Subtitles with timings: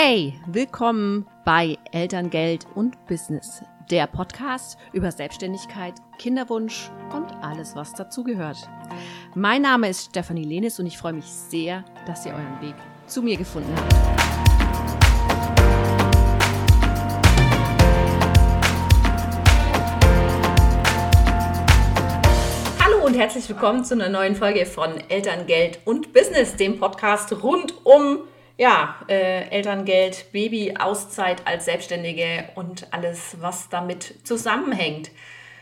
[0.00, 8.58] Hey, willkommen bei Elterngeld und Business, der Podcast über Selbstständigkeit, Kinderwunsch und alles, was dazugehört.
[9.34, 12.76] Mein Name ist Stefanie Lenis und ich freue mich sehr, dass ihr euren Weg
[13.08, 13.92] zu mir gefunden habt.
[22.84, 27.84] Hallo und herzlich willkommen zu einer neuen Folge von Elterngeld und Business, dem Podcast rund
[27.84, 28.20] um
[28.58, 35.10] ja, äh, Elterngeld, Baby, Auszeit als Selbstständige und alles, was damit zusammenhängt.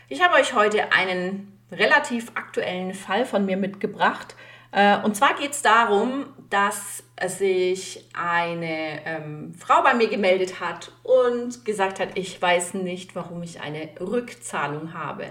[0.09, 4.35] Ich habe euch heute einen relativ aktuellen Fall von mir mitgebracht.
[4.71, 10.91] Äh, und zwar geht es darum, dass sich eine ähm, Frau bei mir gemeldet hat
[11.03, 15.27] und gesagt hat, ich weiß nicht, warum ich eine Rückzahlung habe.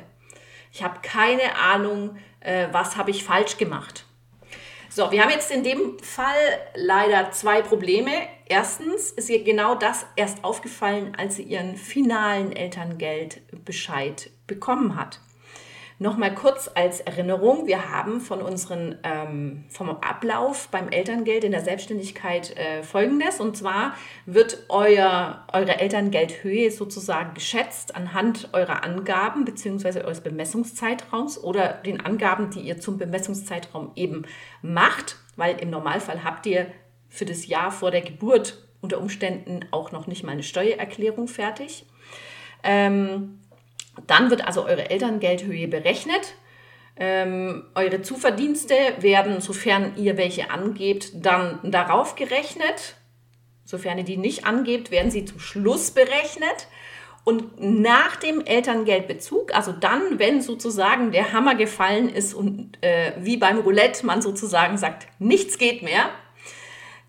[0.72, 4.05] Ich habe keine Ahnung, äh, was habe ich falsch gemacht.
[4.96, 6.32] So, wir haben jetzt in dem Fall
[6.74, 8.12] leider zwei Probleme.
[8.48, 15.20] Erstens ist ihr genau das erst aufgefallen, als sie ihren finalen Elterngeldbescheid bekommen hat.
[15.98, 21.62] Nochmal kurz als Erinnerung, wir haben von unseren, ähm, vom Ablauf beim Elterngeld in der
[21.62, 23.40] Selbstständigkeit äh, folgendes.
[23.40, 23.94] Und zwar
[24.26, 30.02] wird euer, eure Elterngeldhöhe sozusagen geschätzt anhand eurer Angaben bzw.
[30.02, 34.26] eures Bemessungszeitraums oder den Angaben, die ihr zum Bemessungszeitraum eben
[34.60, 35.16] macht.
[35.36, 36.66] Weil im Normalfall habt ihr
[37.08, 41.86] für das Jahr vor der Geburt unter Umständen auch noch nicht mal eine Steuererklärung fertig.
[42.62, 43.38] Ähm,
[44.06, 46.34] dann wird also eure Elterngeldhöhe berechnet.
[46.98, 52.96] Ähm, eure Zuverdienste werden, sofern ihr welche angebt, dann darauf gerechnet.
[53.64, 56.68] Sofern ihr die nicht angebt, werden sie zum Schluss berechnet.
[57.24, 63.36] Und nach dem Elterngeldbezug, also dann, wenn sozusagen der Hammer gefallen ist und äh, wie
[63.36, 66.08] beim Roulette man sozusagen sagt, nichts geht mehr,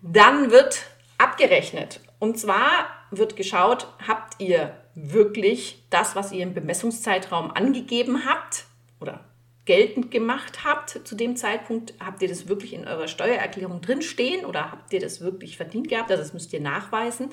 [0.02, 0.86] dann wird
[1.18, 2.00] abgerechnet.
[2.18, 8.64] Und zwar wird geschaut, habt ihr wirklich das, was ihr im Bemessungszeitraum angegeben habt
[9.00, 9.24] oder
[9.64, 14.70] geltend gemacht habt zu dem Zeitpunkt, habt ihr das wirklich in eurer Steuererklärung drinstehen oder
[14.70, 16.10] habt ihr das wirklich verdient gehabt?
[16.10, 17.30] Also das müsst ihr nachweisen.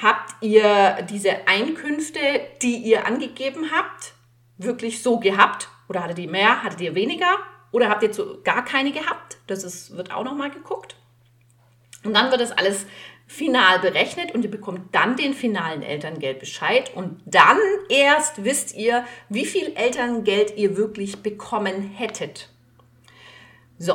[0.00, 2.20] Habt ihr diese Einkünfte,
[2.62, 4.14] die ihr angegeben habt,
[4.56, 5.68] wirklich so gehabt?
[5.88, 7.38] Oder hattet ihr mehr, hattet ihr weniger?
[7.70, 9.36] Oder habt ihr zu, gar keine gehabt?
[9.46, 10.96] Das ist, wird auch nochmal geguckt.
[12.02, 12.86] Und dann wird das alles
[13.32, 17.56] final berechnet und ihr bekommt dann den finalen Elterngeldbescheid und dann
[17.88, 22.50] erst wisst ihr, wie viel Elterngeld ihr wirklich bekommen hättet.
[23.78, 23.94] So,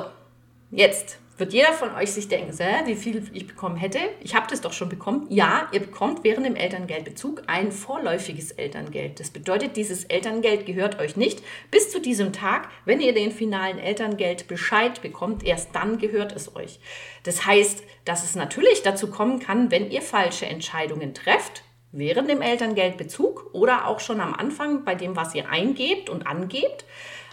[0.71, 3.99] jetzt wird jeder von euch sich denken, wie viel ich bekommen hätte.
[4.21, 5.27] Ich habe das doch schon bekommen.
[5.29, 9.19] Ja, ihr bekommt während dem Elterngeldbezug ein vorläufiges Elterngeld.
[9.19, 12.69] Das bedeutet, dieses Elterngeld gehört euch nicht bis zu diesem Tag.
[12.85, 16.79] Wenn ihr den finalen Elterngeldbescheid bekommt, erst dann gehört es euch.
[17.23, 22.41] Das heißt, dass es natürlich dazu kommen kann, wenn ihr falsche Entscheidungen trefft, während dem
[22.41, 26.85] Elterngeldbezug oder auch schon am Anfang bei dem, was ihr eingebt und angebt,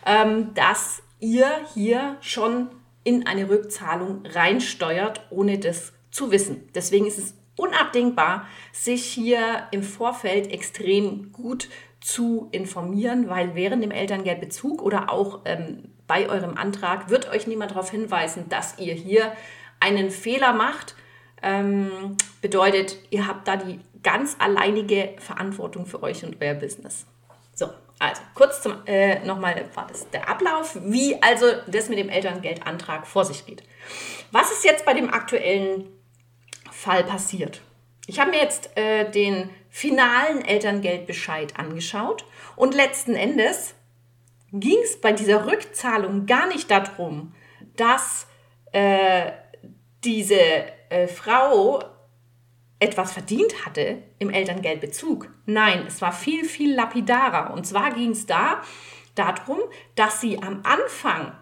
[0.06, 2.69] ähm, dass ihr hier schon
[3.04, 6.69] in eine Rückzahlung reinsteuert, ohne das zu wissen.
[6.75, 11.69] Deswegen ist es unabdingbar, sich hier im Vorfeld extrem gut
[12.00, 17.70] zu informieren, weil während dem Elterngeldbezug oder auch ähm, bei eurem Antrag wird euch niemand
[17.70, 19.32] darauf hinweisen, dass ihr hier
[19.81, 20.97] einen Fehler macht.
[21.42, 27.06] Ähm, bedeutet, ihr habt da die ganz alleinige Verantwortung für euch und euer Business.
[27.99, 32.09] So, also kurz zum, äh, nochmal war das der Ablauf, wie also das mit dem
[32.09, 33.62] Elterngeldantrag vor sich geht.
[34.31, 35.88] Was ist jetzt bei dem aktuellen
[36.71, 37.60] Fall passiert?
[38.06, 42.25] Ich habe mir jetzt äh, den finalen Elterngeldbescheid angeschaut
[42.56, 43.75] und letzten Endes
[44.53, 47.34] ging es bei dieser Rückzahlung gar nicht darum,
[47.77, 48.27] dass
[48.72, 49.33] äh,
[50.04, 50.38] diese
[50.91, 51.83] äh, Frau
[52.78, 55.34] etwas verdient hatte im Elterngeldbezug.
[55.47, 57.53] Nein, es war viel, viel lapidarer.
[57.53, 58.62] Und zwar ging es da
[59.15, 59.60] darum,
[59.94, 61.32] dass sie am Anfang,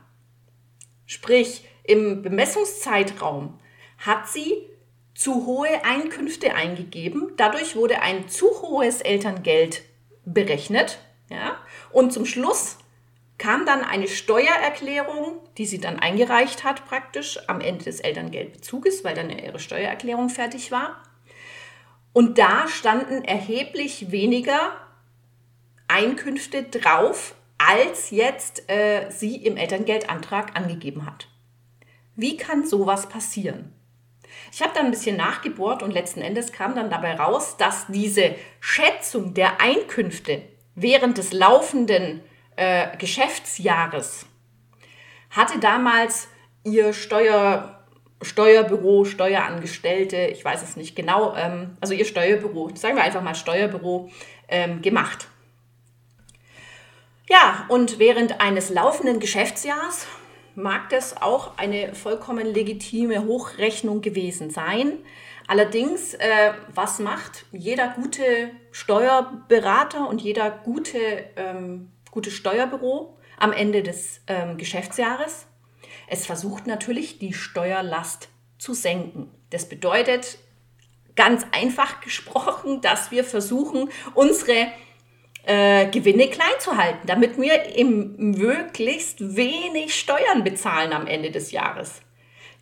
[1.06, 3.58] sprich im Bemessungszeitraum,
[3.98, 4.68] hat sie
[5.14, 7.32] zu hohe Einkünfte eingegeben.
[7.36, 9.82] Dadurch wurde ein zu hohes Elterngeld
[10.24, 10.98] berechnet.
[11.28, 11.56] Ja?
[11.90, 12.78] Und zum Schluss
[13.38, 19.14] kam dann eine Steuererklärung, die sie dann eingereicht hat, praktisch am Ende des Elterngeldbezuges, weil
[19.14, 21.02] dann ihre Steuererklärung fertig war.
[22.12, 24.72] Und da standen erheblich weniger
[25.88, 31.28] Einkünfte drauf, als jetzt äh, sie im Elterngeldantrag angegeben hat.
[32.16, 33.72] Wie kann sowas passieren?
[34.50, 38.34] Ich habe dann ein bisschen nachgebohrt und letzten Endes kam dann dabei raus, dass diese
[38.60, 40.42] Schätzung der Einkünfte
[40.74, 42.22] während des laufenden
[42.56, 44.26] äh, Geschäftsjahres
[45.32, 46.28] hatte damals
[46.62, 47.81] ihr Steuer
[48.22, 53.34] Steuerbüro, Steuerangestellte, ich weiß es nicht genau, ähm, also ihr Steuerbüro, sagen wir einfach mal
[53.34, 54.10] Steuerbüro,
[54.48, 55.28] ähm, gemacht.
[57.28, 60.06] Ja, und während eines laufenden Geschäftsjahres
[60.54, 64.98] mag das auch eine vollkommen legitime Hochrechnung gewesen sein.
[65.46, 70.98] Allerdings, äh, was macht jeder gute Steuerberater und jeder gute,
[71.36, 75.46] ähm, gute Steuerbüro am Ende des ähm, Geschäftsjahres?
[76.08, 78.28] Es versucht natürlich, die Steuerlast
[78.58, 79.30] zu senken.
[79.50, 80.38] Das bedeutet,
[81.16, 84.68] ganz einfach gesprochen, dass wir versuchen, unsere
[85.44, 91.50] äh, Gewinne klein zu halten, damit wir im möglichst wenig Steuern bezahlen am Ende des
[91.50, 92.00] Jahres.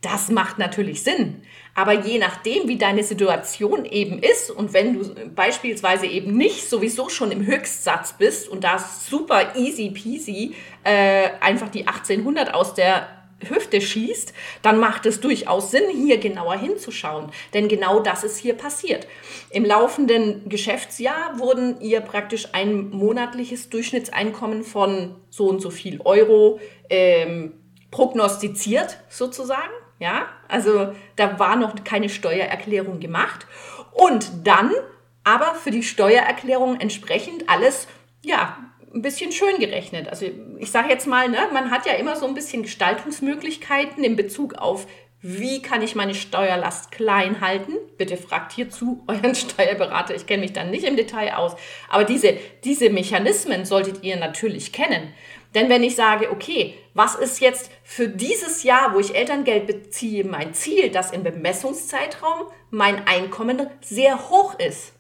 [0.01, 1.43] Das macht natürlich Sinn.
[1.75, 7.11] Aber je nachdem, wie deine Situation eben ist und wenn du beispielsweise eben nicht sowieso
[7.11, 10.55] schon im Höchstsatz bist und da super easy peasy
[10.85, 14.33] äh, einfach die 1800 aus der Hüfte schießt,
[14.63, 17.31] dann macht es durchaus Sinn, hier genauer hinzuschauen.
[17.55, 19.07] Denn genau das ist hier passiert.
[19.51, 26.61] Im laufenden Geschäftsjahr wurden ihr praktisch ein monatliches Durchschnittseinkommen von so und so viel Euro
[26.89, 27.55] ähm,
[27.91, 29.73] prognostiziert, sozusagen.
[29.99, 33.47] Ja, also da war noch keine Steuererklärung gemacht.
[33.93, 34.73] Und dann
[35.25, 37.87] aber für die Steuererklärung entsprechend alles,
[38.23, 38.57] ja,
[38.93, 40.09] ein bisschen schön gerechnet.
[40.09, 40.27] Also
[40.59, 44.55] ich sage jetzt mal, ne, man hat ja immer so ein bisschen Gestaltungsmöglichkeiten in Bezug
[44.55, 44.87] auf,
[45.23, 47.75] wie kann ich meine Steuerlast klein halten?
[47.99, 50.15] Bitte fragt hierzu euren Steuerberater.
[50.15, 51.57] Ich kenne mich dann nicht im Detail aus.
[51.91, 55.13] Aber diese, diese Mechanismen solltet ihr natürlich kennen.
[55.55, 60.25] Denn wenn ich sage, okay, was ist jetzt für dieses Jahr, wo ich Elterngeld beziehe,
[60.25, 64.93] mein Ziel, dass im Bemessungszeitraum mein Einkommen sehr hoch ist,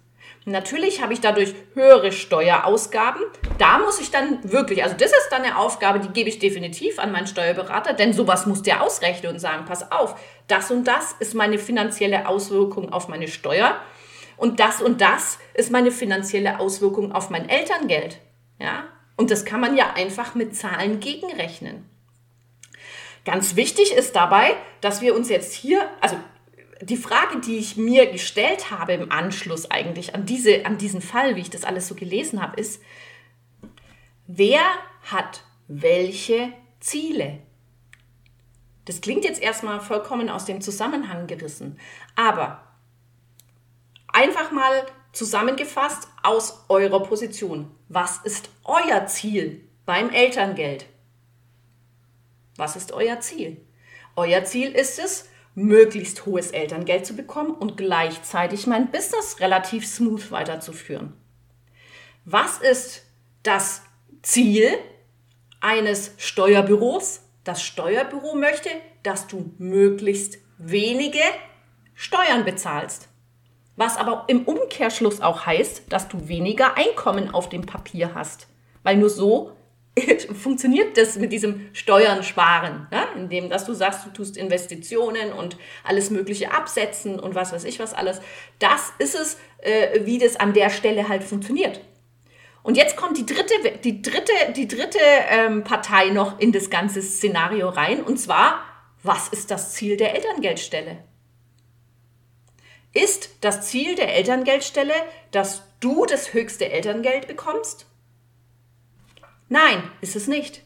[0.50, 3.22] Natürlich habe ich dadurch höhere Steuerausgaben.
[3.58, 6.98] Da muss ich dann wirklich, also das ist dann eine Aufgabe, die gebe ich definitiv
[6.98, 10.16] an meinen Steuerberater, denn sowas muss der ausrechnen und sagen, pass auf,
[10.48, 13.76] das und das ist meine finanzielle Auswirkung auf meine Steuer
[14.36, 18.18] und das und das ist meine finanzielle Auswirkung auf mein Elterngeld.
[18.58, 18.84] Ja?
[19.16, 21.88] Und das kann man ja einfach mit Zahlen gegenrechnen.
[23.26, 26.16] Ganz wichtig ist dabei, dass wir uns jetzt hier, also
[26.82, 31.36] die Frage, die ich mir gestellt habe im Anschluss eigentlich an, diese, an diesen Fall,
[31.36, 32.82] wie ich das alles so gelesen habe, ist,
[34.26, 34.60] wer
[35.10, 37.38] hat welche Ziele?
[38.86, 41.78] Das klingt jetzt erstmal vollkommen aus dem Zusammenhang gerissen,
[42.16, 42.64] aber
[44.08, 47.70] einfach mal zusammengefasst aus eurer Position.
[47.88, 50.86] Was ist euer Ziel beim Elterngeld?
[52.56, 53.60] Was ist euer Ziel?
[54.16, 60.30] Euer Ziel ist es, möglichst hohes Elterngeld zu bekommen und gleichzeitig mein Business relativ smooth
[60.30, 61.14] weiterzuführen.
[62.24, 63.02] Was ist
[63.42, 63.82] das
[64.22, 64.70] Ziel
[65.60, 67.22] eines Steuerbüros?
[67.44, 68.68] Das Steuerbüro möchte,
[69.02, 71.22] dass du möglichst wenige
[71.94, 73.08] Steuern bezahlst.
[73.76, 78.46] Was aber im Umkehrschluss auch heißt, dass du weniger Einkommen auf dem Papier hast.
[78.82, 79.56] Weil nur so
[80.34, 83.02] funktioniert das mit diesem Steuern sparen, ne?
[83.16, 87.78] indem dass du sagst, du tust Investitionen und alles Mögliche absetzen und was weiß ich
[87.78, 88.20] was alles.
[88.58, 91.80] Das ist es, äh, wie das an der Stelle halt funktioniert.
[92.62, 94.98] Und jetzt kommt die dritte, die dritte, die dritte
[95.28, 98.60] ähm, Partei noch in das ganze Szenario rein, und zwar,
[99.02, 100.98] was ist das Ziel der Elterngeldstelle?
[102.92, 104.94] Ist das Ziel der Elterngeldstelle,
[105.30, 107.86] dass du das höchste Elterngeld bekommst?
[109.50, 110.62] Nein, ist es nicht.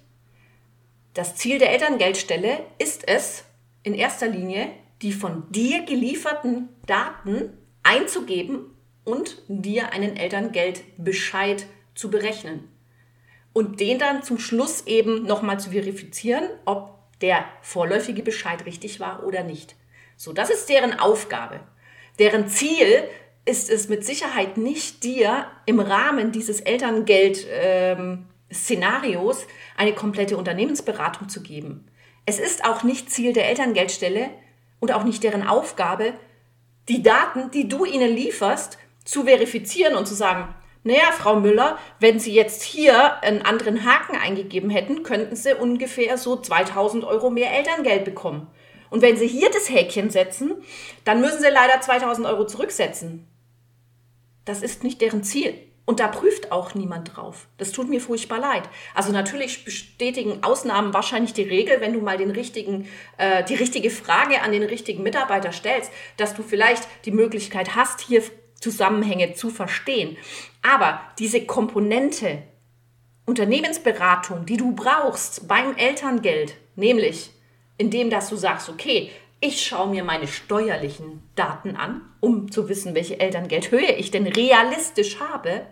[1.15, 3.45] Das Ziel der Elterngeldstelle ist es,
[3.83, 4.71] in erster Linie
[5.03, 8.75] die von dir gelieferten Daten einzugeben
[9.05, 12.71] und dir einen Elterngeldbescheid zu berechnen.
[13.53, 19.25] Und den dann zum Schluss eben nochmal zu verifizieren, ob der vorläufige Bescheid richtig war
[19.25, 19.77] oder nicht.
[20.17, 21.61] So, das ist deren Aufgabe.
[22.19, 23.05] Deren Ziel
[23.45, 29.47] ist es mit Sicherheit nicht dir im Rahmen dieses Elterngeld ähm, Szenarios
[29.77, 31.87] eine komplette Unternehmensberatung zu geben.
[32.27, 34.31] Es ist auch nicht Ziel der Elterngeldstelle
[34.81, 36.15] und auch nicht deren Aufgabe,
[36.89, 42.21] die Daten, die du ihnen lieferst, zu verifizieren und zu sagen, naja, Frau Müller, wenn
[42.21, 47.53] Sie jetzt hier einen anderen Haken eingegeben hätten, könnten Sie ungefähr so 2000 Euro mehr
[47.53, 48.49] Elterngeld bekommen.
[48.91, 50.63] Und wenn Sie hier das Häkchen setzen,
[51.05, 53.27] dann müssen Sie leider 2000 Euro zurücksetzen.
[54.45, 55.55] Das ist nicht deren Ziel.
[55.87, 57.47] Und da prüft auch niemand drauf.
[57.59, 58.63] Das tut mir furchtbar leid.
[58.95, 62.89] Also natürlich bestätigen Ausnahmen wahrscheinlich die Regel, wenn du mal den richtigen,
[63.19, 68.01] äh, die richtige Frage an den richtigen Mitarbeiter stellst, dass du vielleicht die Möglichkeit hast,
[68.01, 68.23] hier
[68.61, 70.17] Zusammenhänge zu verstehen.
[70.63, 72.43] Aber diese Komponente
[73.27, 77.31] Unternehmensberatung, die du brauchst beim Elterngeld, nämlich
[77.77, 79.11] indem dass du sagst, okay,
[79.47, 85.21] Ich schaue mir meine steuerlichen Daten an, um zu wissen, welche Elterngeldhöhe ich denn realistisch
[85.21, 85.67] habe.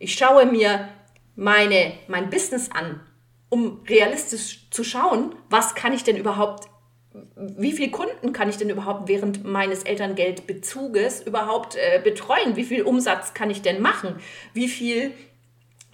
[0.00, 0.88] Ich schaue mir
[1.36, 2.98] meine, mein Business an,
[3.50, 6.68] um realistisch zu schauen, was kann ich denn überhaupt,
[7.36, 12.56] wie viele Kunden kann ich denn überhaupt während meines Elterngeldbezuges überhaupt äh, betreuen?
[12.56, 14.16] Wie viel Umsatz kann ich denn machen?
[14.54, 15.12] Wie viel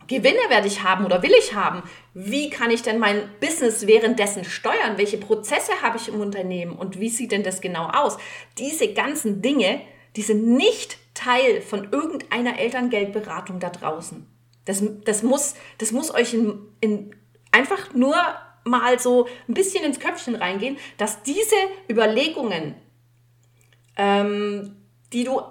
[0.09, 1.83] Gewinne werde ich haben oder will ich haben?
[2.15, 4.97] Wie kann ich denn mein Business währenddessen steuern?
[4.97, 8.17] Welche Prozesse habe ich im Unternehmen und wie sieht denn das genau aus?
[8.57, 9.83] Diese ganzen Dinge,
[10.17, 14.27] die sind nicht Teil von irgendeiner Elterngeldberatung da draußen.
[14.65, 17.15] Das, das, muss, das muss euch in, in
[17.53, 18.17] einfach nur
[18.65, 21.57] mal so ein bisschen ins Köpfchen reingehen, dass diese
[21.91, 22.75] Überlegungen,
[23.97, 24.77] ähm,
[25.13, 25.43] die du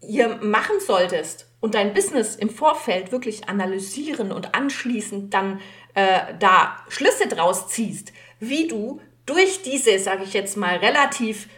[0.00, 5.60] hier machen solltest, und dein Business im Vorfeld wirklich analysieren und anschließend dann
[5.94, 11.48] äh, da Schlüsse draus ziehst, wie du durch diese, sage ich jetzt mal, relativ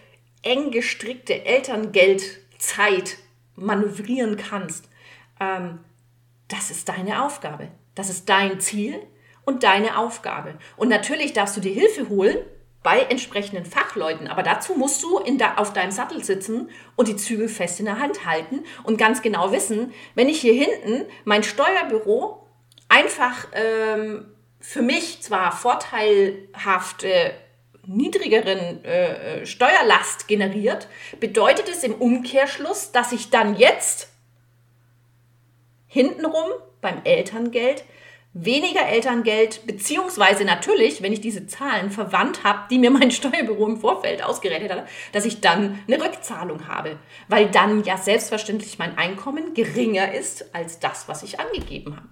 [0.42, 3.18] eng gestrickte Elterngeldzeit
[3.54, 4.88] manövrieren kannst,
[5.38, 5.80] ähm,
[6.48, 7.68] das ist deine Aufgabe.
[7.94, 9.00] Das ist dein Ziel
[9.44, 10.58] und deine Aufgabe.
[10.76, 12.38] Und natürlich darfst du dir Hilfe holen
[12.82, 14.28] bei entsprechenden Fachleuten.
[14.28, 17.98] Aber dazu musst du da, auf deinem Sattel sitzen und die Zügel fest in der
[17.98, 22.46] Hand halten und ganz genau wissen, wenn ich hier hinten mein Steuerbüro
[22.88, 24.26] einfach ähm,
[24.60, 27.32] für mich zwar vorteilhafte
[27.86, 34.08] niedrigeren äh, Steuerlast generiert, bedeutet es im Umkehrschluss, dass ich dann jetzt
[35.86, 36.46] hintenrum
[36.80, 37.84] beim Elterngeld
[38.32, 43.80] weniger Elterngeld, beziehungsweise natürlich, wenn ich diese Zahlen verwandt habe, die mir mein Steuerbüro im
[43.80, 49.54] Vorfeld ausgerechnet hat, dass ich dann eine Rückzahlung habe, weil dann ja selbstverständlich mein Einkommen
[49.54, 52.08] geringer ist als das, was ich angegeben habe.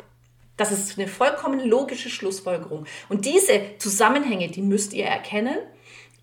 [0.57, 2.85] Das ist eine vollkommen logische Schlussfolgerung.
[3.09, 5.57] Und diese Zusammenhänge, die müsst ihr erkennen.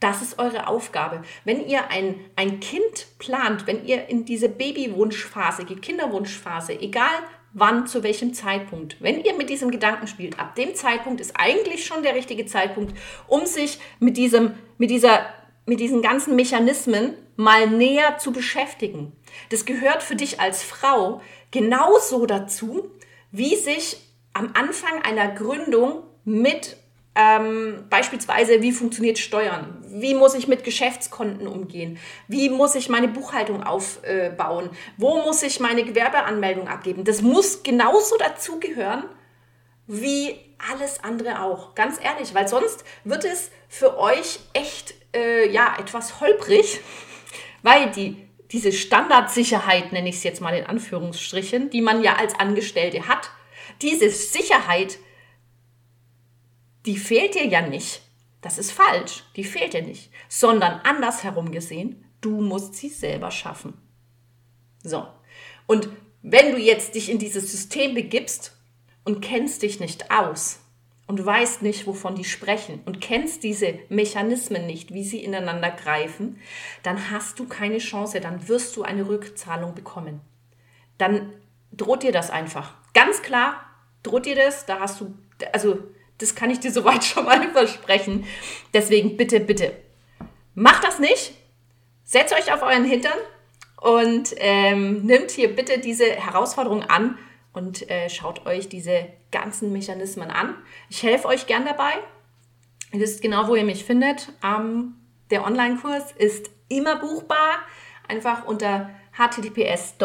[0.02, 1.24] Das ist eure Aufgabe.
[1.46, 7.14] Wenn ihr ein, ein Kind plant, wenn ihr in diese Babywunschphase geht, Kinderwunschphase, egal
[7.56, 8.98] wann, zu welchem Zeitpunkt.
[9.00, 12.96] Wenn ihr mit diesem Gedanken spielt, ab dem Zeitpunkt ist eigentlich schon der richtige Zeitpunkt,
[13.28, 15.26] um sich mit diesem, mit dieser,
[15.66, 19.14] mit diesen ganzen Mechanismen mal näher zu beschäftigen.
[19.50, 21.22] Das gehört für dich als Frau
[21.52, 22.92] genauso dazu,
[23.32, 23.98] wie sich
[24.34, 26.76] am Anfang einer Gründung mit
[27.16, 29.82] ähm, beispielsweise, wie funktioniert Steuern?
[29.88, 31.98] Wie muss ich mit Geschäftskonten umgehen?
[32.28, 34.70] Wie muss ich meine Buchhaltung aufbauen?
[34.98, 37.06] Wo muss ich meine Gewerbeanmeldung abgeben?
[37.06, 39.06] Das muss genauso dazugehören
[39.88, 40.36] wie
[40.72, 41.76] alles andere auch.
[41.76, 46.82] Ganz ehrlich, weil sonst wird es für euch echt äh, ja, etwas holprig,
[47.64, 52.38] weil die, diese Standardsicherheit, nenne ich es jetzt mal in Anführungsstrichen, die man ja als
[52.38, 53.30] Angestellte hat,
[53.82, 54.98] diese Sicherheit
[56.86, 58.02] die fehlt dir ja nicht.
[58.42, 63.74] Das ist falsch, die fehlt dir nicht, sondern andersherum gesehen, du musst sie selber schaffen.
[64.84, 65.08] So,
[65.66, 65.90] und
[66.22, 68.56] wenn du jetzt dich in dieses System begibst
[69.04, 70.60] und kennst dich nicht aus
[71.08, 76.40] und weißt nicht, wovon die sprechen und kennst diese Mechanismen nicht, wie sie ineinander greifen,
[76.84, 80.22] dann hast du keine Chance, dann wirst du eine Rückzahlung bekommen.
[80.98, 81.34] Dann
[81.72, 82.76] droht dir das einfach.
[82.94, 83.66] Ganz klar
[84.04, 85.16] droht dir das, da hast du,
[85.52, 85.80] also
[86.18, 88.26] das kann ich dir soweit schon mal versprechen.
[88.74, 89.74] Deswegen bitte, bitte,
[90.54, 91.34] macht das nicht.
[92.04, 93.18] Setzt euch auf euren Hintern
[93.82, 97.18] und ähm, nimmt hier bitte diese Herausforderung an
[97.54, 100.56] und äh, schaut euch diese ganzen Mechanismen an.
[100.90, 101.94] Ich helfe euch gern dabei.
[102.92, 104.32] Ihr wisst genau, wo ihr mich findet.
[104.44, 104.96] Ähm,
[105.32, 107.60] der Online-Kurs ist immer buchbar.
[108.08, 109.96] Einfach unter https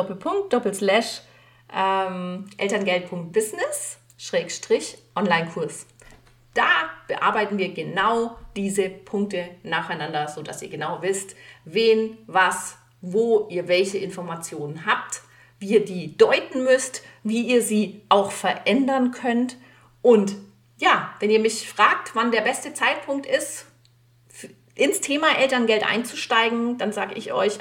[1.73, 5.87] ähm, elterngeld.business Schrägstrich Online-Kurs.
[6.55, 13.69] Da bearbeiten wir genau diese Punkte nacheinander, sodass ihr genau wisst, wen, was, wo ihr
[13.69, 15.23] welche Informationen habt,
[15.59, 19.57] wie ihr die deuten müsst, wie ihr sie auch verändern könnt.
[20.03, 20.35] Und
[20.79, 23.67] ja, wenn ihr mich fragt, wann der beste Zeitpunkt ist,
[24.75, 27.59] ins Thema Elterngeld einzusteigen, dann sage ich euch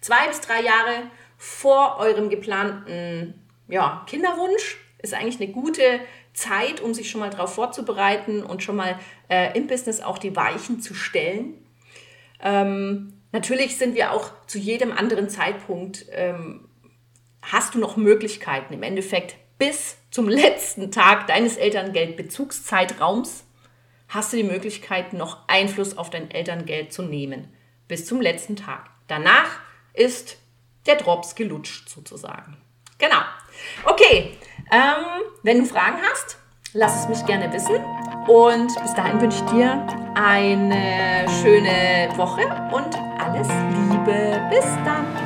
[0.00, 6.00] zwei bis drei Jahre vor eurem geplanten ja, Kinderwunsch ist eigentlich eine gute
[6.34, 8.98] Zeit, um sich schon mal darauf vorzubereiten und schon mal
[9.28, 11.54] äh, im Business auch die Weichen zu stellen.
[12.42, 16.68] Ähm, natürlich sind wir auch zu jedem anderen Zeitpunkt, ähm,
[17.42, 23.44] hast du noch Möglichkeiten im Endeffekt bis zum letzten Tag deines Elterngeldbezugszeitraums
[24.12, 27.48] hast du die Möglichkeit, noch Einfluss auf dein Elterngeld zu nehmen.
[27.88, 28.90] Bis zum letzten Tag.
[29.08, 29.48] Danach
[29.94, 30.36] ist
[30.86, 32.58] der Drops gelutscht sozusagen.
[32.98, 33.22] Genau.
[33.84, 34.36] Okay,
[34.70, 36.36] ähm, wenn du Fragen hast,
[36.72, 37.76] lass es mich gerne wissen.
[38.28, 42.42] Und bis dahin wünsche ich dir eine schöne Woche
[42.72, 44.40] und alles Liebe.
[44.50, 45.21] Bis dann.